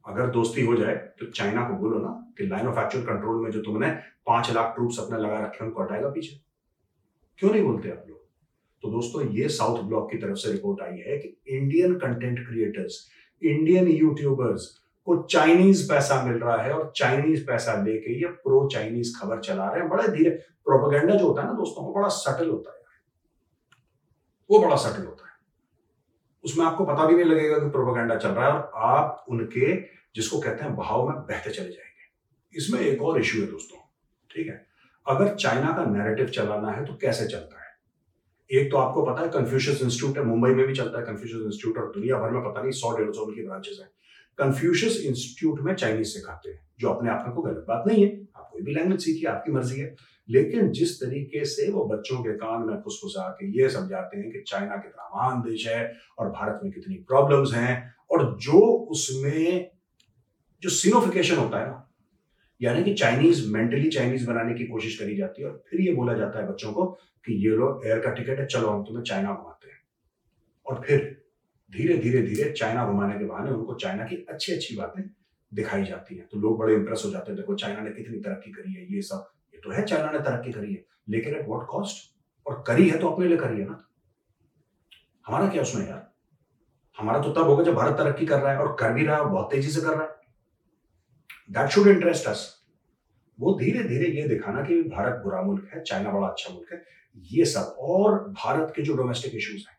अगर 0.04 0.30
दोस्ती 0.30 0.62
हो 0.62 0.76
जाए 0.76 0.94
तो 1.18 1.26
चाइना 1.26 1.68
को 1.68 1.74
बोलो 1.74 1.98
ना 1.98 2.08
कि 2.38 2.46
लाइन 2.46 2.66
ऑफ़ 2.66 2.78
एक्चुअल 2.78 3.04
कंट्रोल 3.04 3.42
में 3.42 3.50
जो 3.50 3.60
तुमने 3.62 3.90
पाँच 4.26 4.50
लाख 4.50 4.74
ट्रूप्स 4.74 4.98
अपने 5.00 5.18
लगा 5.18 5.38
रखे 5.38 5.64
उनको 5.64 5.82
हटाएगा 5.82 6.08
पीछे। 6.08 6.40
क्यों 7.38 7.52
नहीं 7.52 7.62
बोलते 7.62 7.90
आप 7.90 8.04
लोग? 8.08 8.18
तो 8.82 8.90
दोस्तों, 8.90 9.26
ये 9.30 9.48
साउथ 9.48 9.82
ब्लॉक 9.82 10.10
की 10.10 10.18
तरफ़ 10.18 10.36
से 10.36 10.52
रिपोर्ट 10.52 10.80
आई 10.82 10.98
है 10.98 11.16
कि 11.18 11.56
Indian 11.56 11.94
content 11.98 12.46
creators 12.48 12.98
Indian 13.42 13.88
YouTubers 13.88 14.66
को 15.06 15.22
चाइनीज़ 15.22 15.88
पैसा 15.88 16.22
मिल 16.22 16.36
रहा 16.38 16.56
है 16.56 16.72
और 16.72 16.92
चाइनीज़ 16.96 17.46
पैसा 17.46 17.74
लेके 17.82 18.20
ये 18.20 18.26
प्रो 18.26 18.68
चाइनीज़ 18.72 19.20
खबर 19.20 19.38
चला 19.38 19.68
रहे 19.68 19.80
हैं। 19.80 19.88
बड़े 19.88 20.08
धीरे 20.08 20.30
प्रोपोगेंडा 20.64 21.14
जो 21.14 21.26
होता 21.26 21.42
है 21.42 21.48
ना 21.48 21.54
दोस्तों, 21.54 21.84
वो 21.84 21.94
बड़ा 21.94 22.08
सटल 22.08 22.50
होता 22.50 22.72
है। 22.72 22.78
वो 24.50 24.58
बड़ा 24.58 24.76
सटल 24.76 25.04
होता 25.04 25.26
है। 25.26 25.32
उसमें 26.44 26.66
आपको 26.66 26.84
पता 26.84 27.06
भी 27.06 27.14
नहीं 27.14 27.24
लगेगा 27.24 27.58
कि 27.58 27.70
प्रोपोगेंडा 27.70 28.16
चल 28.16 28.28
रहा 28.28 28.46
है 28.46 28.52
और 28.52 28.72
आप 28.74 29.24
उनके, 29.28 29.76
जिसको 30.14 30.40
कहते 30.40 30.64
हैं, 30.64 30.76
भाव 30.76 31.08
में 31.08 31.18
बहते 31.18 31.50
चले 31.50 31.64
जाएँगे। 31.64 32.58
इसमें 32.58 32.80
एक 32.80 33.02
और 33.02 33.20
इश्यू 33.20 33.42
है 33.42 33.50
दोस्तों, 33.50 33.78
ठीक 34.30 34.46
है? 34.46 34.66
अगर 35.06 35.34
चाइना 35.34 35.72
का 35.72 35.84
नैरेटिव 35.84 36.26
चलाना 36.26 36.70
है 36.70 36.84
तो 36.84 36.94
कैसे 36.94 37.26
चलता 37.26 37.56
है? 37.56 37.62
एक 38.50 38.70
तो 38.70 38.76
आपको 38.76 39.02
पता 39.02 39.22
है 39.22 39.28
कंफ्यूशियस 39.28 39.82
इंस्टीट्यूट 39.82 40.18
है, 40.18 40.24
मुंबई 40.24 40.50
में 40.50 40.66
भी 40.66 40.74
चलता 40.74 41.00
है 41.00 41.06
कंफ्यूशियस 41.06 41.42
इंस्टीट्यूट 41.42 41.78
और 41.78 41.92
दुनिया 41.92 42.18
भर 42.18 42.30
में 42.30 42.42
पता 42.42 42.62
नहीं, 42.62 42.72
सौ 42.72 42.96
डेढ़ 42.98 43.10
सौ 43.10 43.22
उनकी 43.22 43.46
ब्रांचेस 43.46 43.78
हैं। 43.80 43.88
कंफ्यूशियस 44.38 45.00
इंस्टीट्यूट 45.06 45.60
में 45.60 45.74
चाइनीज़ 45.74 46.08
सिखाते 46.08 46.50
हैं, 46.50 46.68
जो 46.80 46.88
अपने 46.88 47.10
आप 47.10 47.24
में 47.26 47.36
कोई 47.36 47.52
गलत 47.52 47.64
बात 47.68 47.84
नहीं 47.86 48.04
है। 48.04 48.28
आप 48.36 48.50
कोई 48.52 48.62
भी 48.62 48.74
लैंग्वेज 48.74 49.04
सीखिए, 49.04 49.28
आपकी 49.28 49.52
मर्ज़ी 49.52 49.80
है। 49.80 49.96
लेकिन 50.28 50.70
जिस 50.70 51.00
तरीके 51.00 51.44
से 51.44 51.70
वो 51.70 51.84
बच्चों 51.84 52.22
के 52.22 52.32
कान 52.32 52.62
में 52.62 52.76
फुसफुसा 52.76 53.28
के 53.28 53.62
ये 53.62 53.68
समझाते 53.68 54.18
हैं 54.18 54.30
कि 54.30 54.40
चाइना 54.40 54.76
कितना 54.76 55.10
महान 55.14 55.40
देश 55.40 55.66
है 55.68 55.92
और 56.18 56.28
भारत 56.30 56.60
में 56.64 56.72
कितनी 56.72 56.94
प्रॉब्लम्स 56.94 57.54
हैं, 57.54 57.94
और 58.10 58.38
जो 58.40 58.60
उसमें 58.62 59.70
जो 60.62 60.70
सिनोफिकेशन 60.70 61.36
होता 61.36 61.58
है 61.58 61.66
ना, 61.66 61.88
यानी 62.62 62.84
कि 62.84 62.94
चाइनीज़ 62.94 63.52
मेंटली 63.52 63.90
चाइनीज़ 63.90 64.26
बनाने 64.26 64.54
की 64.54 64.64
कोशिश 64.64 64.98
करी 64.98 65.16
जाती 65.16 65.42
है 65.42 65.48
और 65.48 65.64
फिर 65.70 65.80
ये 65.80 65.92
बोला 65.92 66.14
जाता 66.14 66.40
है 66.40 66.48
बच्चों 66.48 66.72
को 66.72 66.86
कि 67.26 67.48
ये 67.48 67.56
लो 67.56 67.82
एयर 67.86 67.98
का 67.98 68.10
टिकट 68.10 68.38
है, 68.38 68.46
चलो 68.46 68.68
हम 68.68 68.84
तुम्हें 68.84 69.04
चाइना 69.04 69.34
घुमाते 69.34 69.70
हैं। 69.70 69.78
और 70.66 70.82
फिर 70.86 71.21
धीरे 71.72 71.96
धीरे 71.96 72.22
धीरे 72.22 72.50
चाइना 72.52 72.86
घुमाने 72.86 73.18
के 73.18 73.24
बहाने 73.24 73.50
उनको 73.50 73.74
चाइना 73.74 74.04
की 74.04 74.16
अच्छी 74.30 74.52
अच्छी 74.52 74.76
बातें 74.76 75.02
दिखाई 75.52 75.84
जाती 75.84 76.16
हैं। 76.16 76.26
तो 76.28 76.38
लोग 76.38 76.58
बड़े 76.58 76.74
इंप्रेस 76.74 77.02
हो 77.04 77.10
जाते 77.10 77.30
हैं, 77.32 77.36
देखो 77.36 77.54
चाइना 77.54 77.80
ने 77.80 77.90
कितनी 77.90 78.18
तरक्की 78.18 78.52
करी 78.52 78.72
है, 78.72 78.86
ये 78.94 79.02
सब। 79.02 79.30
ये 79.54 79.60
तो 79.60 79.70
है 79.70 79.84
चाइना 79.84 80.10
ने 80.10 80.18
तरक्की 80.18 80.52
करी 80.52 80.74
है, 80.74 80.84
लेकिन 81.08 81.34
एट 81.34 81.48
वॉट 81.48 81.66
कॉस्ट 81.66 82.10
और 82.46 82.62
करी 82.66 82.88
है 82.88 82.98
तो 82.98 83.08
अपने 83.08 83.28
लिए 83.28 83.36
करी 83.36 83.60
है 83.60 83.66
ना। 83.66 83.78
हमारा 85.26 85.48
क्या 85.48 85.62
उसमें 85.62 85.86
यार? 85.88 86.08
हमारा 86.98 87.20
तो 87.20 87.32
तब 87.32 87.48
होगा 87.48 87.64
जब 87.64 87.74
भारत 87.74 87.96
तरक्की 87.98 88.26
कर 88.26 88.40
रहा 88.40 88.52
है 88.52 88.58
और 88.58 88.76
कर 88.80 88.92
भी 88.92 89.06
रहा 89.06 89.16
है 89.16 89.24
बहुत 89.24 89.50
तेज़ी 89.50 89.70
से 89.70 89.80
कर 89.80 89.88
रहा 89.88 90.02
है। 90.02 90.20
दैट 91.50 91.70
शुड 91.70 91.86
इंटरेस्ट 91.86 92.26
अस 92.26 92.48
वो 93.38 93.52
धीरे 93.58 93.82
धीरे 93.84 94.10
ये 94.12 94.28
दिखाना 94.28 94.62
कि 94.62 94.82
भारत 94.82 95.20
बुरा 95.24 95.42
मुल्क 95.42 95.70
है, 95.74 95.82
चाइना 95.82 96.10
बड़ा 96.10 96.26
अच्छा 96.26 96.52
मुल्क 96.54 96.72
है। 96.72 96.82
ये 97.30 97.44
सब 97.44 97.76
और 97.78 98.18
भारत 98.30 98.72
के 98.76 98.82
जो 98.82 98.96
डोमेस्टिक 98.96 99.34
इश्यूज़ 99.34 99.64
हैं 99.68 99.76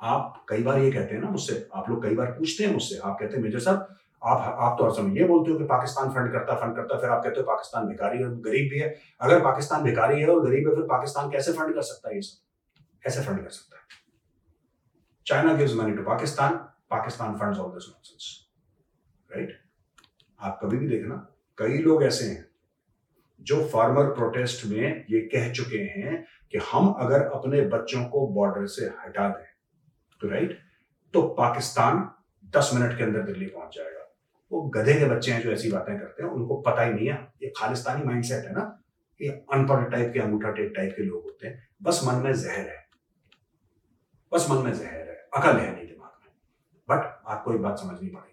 आप 0.00 0.44
कई 0.48 0.62
बार 0.62 0.78
ये 0.78 0.90
कहते 0.92 1.14
हैं 1.14 1.22
ना 1.22 1.30
मुझसे, 1.30 1.66
आप 1.74 1.88
लोग 1.90 2.02
कई 2.02 2.14
बार 2.14 2.30
पूछते 2.32 2.64
हैं 2.64 2.72
मुझसे, 2.72 2.98
आप 2.98 3.16
कहते 3.20 3.36
हैं, 3.36 3.42
मेजर 3.42 3.58
साहब, 3.58 3.96
आप 4.22 4.56
आप 4.60 4.76
तो 4.78 4.84
हर 4.84 4.90
समय 4.92 5.18
ये 5.18 5.24
बोलते 5.24 5.50
हो 5.52 5.58
कि 5.58 5.64
पाकिस्तान 5.64 6.10
फंड 6.10 6.32
करता 6.32 6.54
फंड 6.56 6.76
करता, 6.76 6.98
फिर 7.00 7.10
आप 7.10 7.22
कहते 7.24 7.40
हो 7.40 7.46
पाकिस्तान 7.46 7.86
भिखारी 7.88 8.22
और 8.24 8.34
गरीब 8.40 8.70
भी 8.70 8.78
है। 8.78 8.94
अगर 9.20 9.40
पाकिस्तान 9.44 9.82
भिखारी 9.84 10.20
है 10.20 10.28
और 10.28 10.44
गरीब 10.46 10.68
है, 10.68 10.74
फिर 10.74 10.84
पाकिस्तान 10.86 11.30
कैसे 11.30 11.52
फंड 11.52 11.74
कर 11.74 11.82
सकता 11.82 12.08
है 12.08 12.14
ये 12.14 12.22
सब? 12.22 12.38
कैसे 13.04 13.22
फंड 13.22 13.42
कर 13.42 13.50
सकता 13.50 13.76
है? 13.76 13.82
China 15.26 15.54
gives 15.54 15.74
money 15.74 15.92
to 15.92 16.02
Pakistan 16.02 16.54
Pakistan 16.90 17.36
funds 17.38 17.58
all 17.58 17.70
this 17.72 17.88
nonsense 17.88 18.36
right 19.30 19.58
आप 20.40 20.58
कभी 20.62 20.76
भी 20.76 20.88
देखना, 20.88 21.14
कई 21.58 21.78
लोग 21.78 22.02
ऐसे 22.04 22.24
हैं 22.24 22.48
जो 23.40 23.62
फार्मर 23.68 24.04
प्रोटेस्ट 24.14 24.64
में 24.66 25.04
ये 25.10 25.20
कह 25.34 25.52
चुके 25.52 25.78
हैं 25.78 26.24
कि 26.52 26.58
हम 26.72 26.90
अगर 27.00 27.22
अपने 27.28 27.60
बच्चों 27.68 28.04
को 28.04 28.26
बॉर्डर 28.28 28.66
से 28.68 28.86
हटा 28.98 29.28
दें 29.28 29.44
राइट 30.28 30.58
तो 31.14 31.22
पाकिस्तान 31.22 32.10
दस 32.50 32.70
मिनट 32.74 32.98
के 32.98 33.04
अंदर 33.04 33.22
दिल्ली 33.22 33.46
पहुँच 33.46 33.74
जाएगा। 33.74 34.16
वो 34.52 34.62
गधे 34.62 34.94
के 34.94 35.04
बच्चे 35.04 35.32
हैं 35.32 35.42
जो 35.42 35.52
ऐसी 35.52 35.70
बातें 35.70 35.98
करते 35.98 36.22
हैं, 36.22 36.30
उनको 36.30 36.56
पता 36.56 36.82
ही 36.82 36.92
नहीं 36.94 37.08
है। 37.08 37.32
ये 37.42 37.52
खालिस्तानी 37.56 38.04
माइंडसेट 38.04 38.44
है 38.44 38.52
ना, 38.52 38.82
ये 39.22 39.28
अनपढ़ 39.28 39.90
टाइप 39.90 40.10
के 40.14 40.20
अंगूठा 40.20 40.50
टेप 40.50 40.72
टाइप 40.76 40.94
के 40.96 41.02
लोग 41.02 41.22
होते 41.24 41.46
हैं। 41.46 41.68
बस 41.82 42.00
मन 42.04 42.14
में 42.14 42.32
जहर 42.34 42.68
है। 42.68 42.86
बस 44.32 44.46
मन 44.50 44.56
में 44.56 44.72
जहर 44.72 44.92
है। 44.92 45.28
अकल 45.36 45.56
है 45.56 45.76
नहीं 45.76 45.86
दिमाग 45.86 46.10
में। 46.22 46.32
बट 46.88 47.22
आपको 47.26 47.54
एक 47.54 47.60
बात 47.60 47.78
समझनी 47.78 48.08
पड़ेगी। 48.08 48.26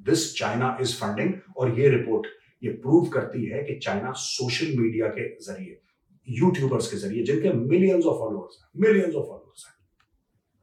दिस 0.00 0.38
चाइना 0.38 0.78
इज़ 0.80 0.96
फंडिंग 0.96 1.34
और 1.56 1.78
ये 1.80 1.88
रिपोर्ट 1.88 2.26
ये 2.62 2.70
प्रूव 2.70 3.08
करती 3.08 3.44
है 3.44 3.62
कि 3.62 3.74
चाइना 3.74 4.12
सोशल 4.12 4.78
मीडिया 4.78 5.06
के 5.06 5.28
ज़रिए 5.44 5.80
यूट्यूबर्स 6.28 6.90
के 6.90 6.96
ज़रिए, 6.96 7.22
जिनके 7.24 7.52
मिलियंस 7.52 8.04
ऑफ़ 8.04 8.18
फॉलोअर्स 8.18 8.58
हैं 8.62 8.70
मिलियंस 8.76 9.14
ऑफ़ 9.14 9.26
फॉलोअर्स 9.26 9.39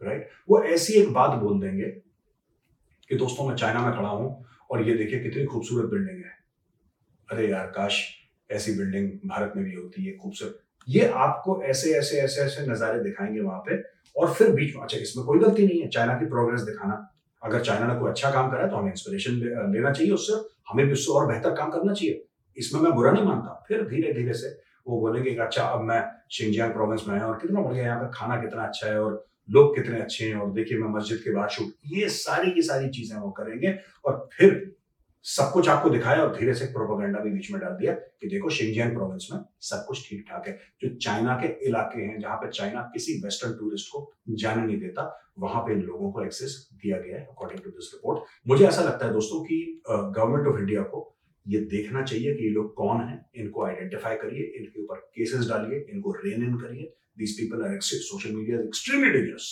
राइट 0.02 0.30
वो 0.50 0.62
ऐसी 0.66 0.94
एक 0.94 1.12
बात 1.14 1.40
बोल 1.40 1.60
देंगे 1.62 1.86
कि 3.10 3.16
दोस्तों, 3.16 3.48
मैं 3.48 3.56
चाइना 3.56 3.82
में 3.82 3.94
खड़ा 3.94 4.10
हूँ 4.10 4.46
और 4.72 4.88
ये 4.88 4.94
देखिए 4.96 5.20
कितनी 5.20 5.46
खूबसूरत 5.46 5.90
बिल्डिंग 5.90 6.18
है। 6.18 6.36
अरे 7.30 7.50
यार, 7.50 7.68
काश 7.68 8.04
ऐसी 8.50 8.72
बिल्डिंग 8.78 9.10
भारत 9.26 9.54
में 9.56 9.64
भी 9.66 9.74
होती 9.74 10.06
है 10.06 10.16
खूबसूरत। 10.18 10.60
ये 10.88 11.08
आपको 11.18 11.62
ऐसे 11.64 11.94
ऐसे 11.94 12.20
ऐसे 12.22 12.42
ऐसे 12.42 12.66
नज़ारे 12.72 13.00
दिखाएँगे 13.04 13.42
वहाँ 13.42 13.60
पे 13.68 13.82
और 14.16 14.34
फिर 14.34 14.52
बीच 14.52 14.76
में 14.76 14.84
अच्छा 14.84 14.98
इसमें 14.98 15.26
कोई 15.26 15.40
गलती 15.40 15.66
नहीं 15.66 15.82
है। 15.82 15.88
चाइना 15.88 16.14
की 16.20 16.26
प्रोग्रेस 16.26 16.62
दिखाना। 16.62 16.96
अगर 17.42 17.62
चाइना 17.62 17.88
ने 17.88 18.00
कोई 18.00 18.10
अच्छा 18.10 18.32
काम 18.32 18.52
करा 18.52 18.64
है 18.64 18.70
तो 18.70 18.76
हमें 18.76 18.92
इंस्पिरेशन 18.92 19.34
लेना 19.74 19.92
चाहिए 19.92 20.14
उससे। 20.14 20.34
हमें 20.72 20.86
भी 20.86 20.94
उससे 20.94 21.12
और 21.12 21.28
बेहतर 21.28 21.54
काम 21.56 21.72
करना 21.72 21.94
चाहिए। 21.94 22.24
इसमें 22.58 22.82
मैं 22.82 22.94
बुरा 22.94 23.12
नहीं 23.12 23.24
मानता। 23.24 23.64
फिर 23.68 23.88
धीरे 23.88 24.14
धीरे 24.14 24.34
से 24.34 24.50
वो 24.88 25.00
बोलेंगे 25.02 25.32
कि 25.32 25.38
अच्छा 25.38 25.64
अब 25.64 25.82
मैं 25.82 26.04
शिंजियांग 26.32 26.74
प्रोविंस 26.74 27.04
में 27.08 27.14
आया 27.16 27.28
और 27.28 27.38
कितना 27.38 27.62
बढ़िया 27.62 27.84
यहाँ 27.84 28.00
पे 28.00 28.10
खाना 28.14 28.42
कितना 28.42 28.64
अच्छा 28.64 28.88
है 28.88 29.02
और 29.02 29.26
लोग 29.50 29.76
कितने 29.76 30.00
अच्छे 30.00 30.26
हैं 30.26 30.36
और 30.36 30.52
देखिए 30.54 30.78
मैं 30.78 30.90
मस्जिद 30.90 31.20
के 31.24 31.34
बाहर 31.34 31.50
शूट 31.50 31.74
ये 31.88 32.10
सारी 32.10 32.52
की 32.52 32.62
सारी 32.62 32.90
चीज़ें 32.90 33.18
वो 33.20 33.30
करेंगे 33.32 33.78
और 34.06 34.28
फिर 34.34 34.76
सब 35.26 35.50
कुछ 35.54 35.68
आपको 35.70 35.90
दिखाया 35.90 36.24
और 36.24 36.36
धीरे 36.36 36.54
से 36.54 36.66
प्रोपोगंडा 36.66 37.20
भी 37.20 37.30
बीच 37.30 37.50
में 37.52 37.60
डाल 37.62 37.72
दिया 37.72 37.94
कि 37.94 38.28
देखो 38.28 38.50
शिंजियांग 38.50 38.92
प्रोविंस 38.94 39.28
में 39.32 39.40
सब 39.62 39.84
कुछ 39.88 40.10
ठीक 40.10 40.24
ठाक 40.30 40.48
है। 40.48 40.54
जो 40.82 40.90
चाइना 40.96 41.36
के 41.36 41.48
इलाके 41.68 42.02
हैं, 42.02 42.20
जहाँ 42.20 42.38
पे 42.38 42.50
चाइना 42.50 42.82
किसी 42.94 43.14
वेस्टर्न 43.24 43.54
टूरिस्ट 43.54 43.88
को 43.94 44.12
जाने 44.30 44.66
नहीं 44.66 44.80
देता, 44.80 45.34
वहाँ 45.40 45.62
पे 45.64 45.74
इन 45.74 45.82
लोगों 45.82 46.12
को 46.12 46.24
एक्सेस 46.24 46.56
दिया 46.74 46.98
गया 46.98 47.18
है 47.18 47.26
अकॉर्डिंग 47.26 47.64
टू 47.64 47.70
दिस 47.70 47.92
रिपोर्ट 47.94 48.24
मुझे 48.48 48.66
ऐसा 48.68 48.82
लगता 48.82 49.06
है 49.06 49.14
दोस्तों 49.14 49.44
की 49.44 49.60
गवर्नमेंट 49.88 50.48
ऑफ़ 50.48 50.60
इंडिया 50.60 50.82
को 50.84 51.17
ये 51.48 51.60
देखना 51.60 52.04
चाहिए 52.04 52.36
कि 52.36 52.44
ये 52.44 52.50
लोग 52.50 52.74
कौन 52.74 53.02
हैं, 53.02 53.26
इनको 53.36 53.66
आइडेंटिफाई 53.66 54.16
करिए, 54.16 54.44
इनके 54.60 54.84
ऊपर 54.84 54.96
केसेस 54.96 55.50
डालिए, 55.50 55.86
इनको 55.90 56.12
रेन 56.12 56.44
इन 56.44 56.58
करिए। 56.58 56.94
People 57.20 57.64
are 57.64 57.78
social 57.82 58.36
media 58.36 58.58
is 58.58 58.68
extremely 58.68 59.12
dangerous 59.14 59.44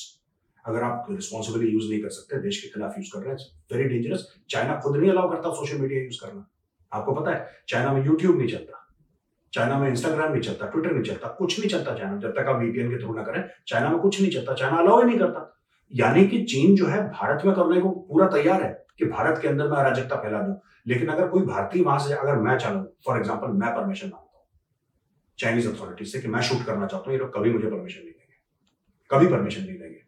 अगर 0.66 0.84
आप 0.84 1.08
रिस्पॉन्सिबली 1.12 1.68
यूज़ 1.68 1.90
नहीं 1.90 2.02
कर 2.02 2.10
सकते, 2.10 2.42
देश 2.42 2.62
के 2.62 2.68
खिलाफ 2.68 2.94
यूज़ 2.98 3.10
कर 3.14 3.20
रहे 3.20 3.30
हैं 3.30 3.38
वेरी 3.72 3.90
डेंजरस 3.90 4.36
चाइना 4.50 4.80
खुद 4.80 4.98
नहीं 4.98 5.10
अलाउ 5.10 5.30
करता 5.30 5.50
सोशल 5.50 5.78
मीडिया 5.78 6.04
यूज़ 6.04 6.26
करना। 6.26 6.50
आपको 6.94 7.14
पता 7.14 7.32
है 7.32 7.48
चाइना 7.68 7.94
में 7.94 8.06
यूट्यूब 8.06 8.38
नहीं 8.38 8.48
चलता। 8.48 8.96
चाइना 9.54 9.80
में 9.80 9.90
इंस्टाग्राम 9.90 10.32
नहीं 10.32 10.42
चलता 10.42 10.68
ट्विटर 10.68 10.92
नहीं 10.92 11.04
चलता, 11.04 11.28
कुछ 11.28 11.60
नहीं 11.60 11.70
चलता 11.70 11.96
चाइना 11.96 12.18
जब 12.18 12.32
तक 12.32 12.46
आप 12.48 12.62
वीपीएन 12.62 12.90
के 12.90 12.98
थ्रू 12.98 13.14
ना 13.14 13.24
करें 13.24 13.50
चाइना 13.68 13.90
में 13.90 14.00
कुछ 14.00 14.22
नहीं 14.22 14.32
चलता 14.32 14.54
चाइना 14.54 14.78
अलाउ 14.78 15.00
ही 15.00 15.06
नहीं 15.06 15.20
करता। 15.20 15.62
यानी 15.94 16.28
कि 16.28 16.44
चीन 16.44 16.76
जो 16.76 16.86
है, 16.86 17.10
भारत 17.10 17.46
में 17.46 17.56
करने 17.56 17.82
को 17.82 17.90
पूरा 17.90 18.28
तैयार 18.28 18.64
है 18.64 18.86
कि 18.98 19.06
भारत 19.06 19.40
के 19.42 19.48
अंदर 19.48 19.68
मैं 19.68 19.78
अराजकता 19.78 20.16
फैला 20.16 20.42
दूँ। 20.42 20.56
लेकिन 20.86 21.08
अगर 21.08 21.28
कोई 21.28 21.42
भारतीय 21.46 21.84
वहाँ 21.84 22.00
से, 22.00 22.14
अगर 22.14 22.36
मैं 22.38 22.58
चाहूँ 22.58 22.86
फॉर 23.06 23.18
एग्ज़ाम्पल 23.18 23.48
मैं 23.54 23.76
परमिशन 23.76 24.08
मांगू 24.08 24.24
चाइनीज़ 25.40 25.68
अथॉरिटी 25.70 26.06
से 26.06 26.20
कि 26.22 26.28
मैं 26.28 26.42
शूट 26.42 26.66
करना 26.66 26.86
चाहता 26.88 27.06
हूँ, 27.06 27.14
ये 27.14 27.20
लोग 27.20 27.34
कभी 27.34 27.52
मुझे 27.52 27.68
परमिशन 27.68 28.02
नहीं 28.02 28.12
देंगे। 28.12 28.36
कभी 29.10 29.28
परमिशन 29.28 29.62
नहीं 29.62 29.78
देंगे। 29.80 30.04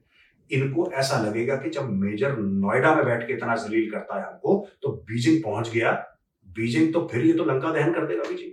इनको 0.50 0.90
ऐसा 0.94 1.18
लगेगा 1.22 1.56
कि 1.56 1.70
जब 1.70 1.90
मेजर 1.94 2.38
नोएडा 2.38 2.94
में 2.96 3.04
बैठ 3.06 3.26
के 3.28 3.34
इतना 3.34 3.56
जलील 3.58 3.90
करता 3.92 4.20
है 4.20 4.28
हमको 4.28 4.68
तो 4.82 4.92
बीजिंग 5.08 5.44
पहुँच 5.44 5.70
गया। 5.70 5.92
बीजिंग 6.48 6.94
तो 6.94 7.08
फिर 7.12 7.26
ये 7.26 7.34
तो 7.34 7.46
लंका 7.46 7.72
दहन 7.72 7.94
कर 7.94 8.06
देगा 8.08 8.30
बीजिंग। 8.30 8.52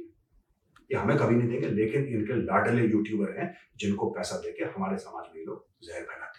ये 0.90 0.96
हमें 0.96 1.16
कभी 1.18 1.34
नहीं 1.34 1.48
देंगे, 1.48 1.68
लेकिन 1.68 2.04
इनके 2.06 2.34
लाडले 2.42 2.86
यूट्यूबर 2.86 3.38
हैं, 3.38 3.54
जिनको 3.76 4.10
पैसा 4.10 4.36
देके 4.38 4.64
हमारे 4.66 4.96
समाज 4.98 5.24
में 5.34 5.44
लोग 5.44 5.66
जहर 5.84 6.02
फैलाते 6.02 6.33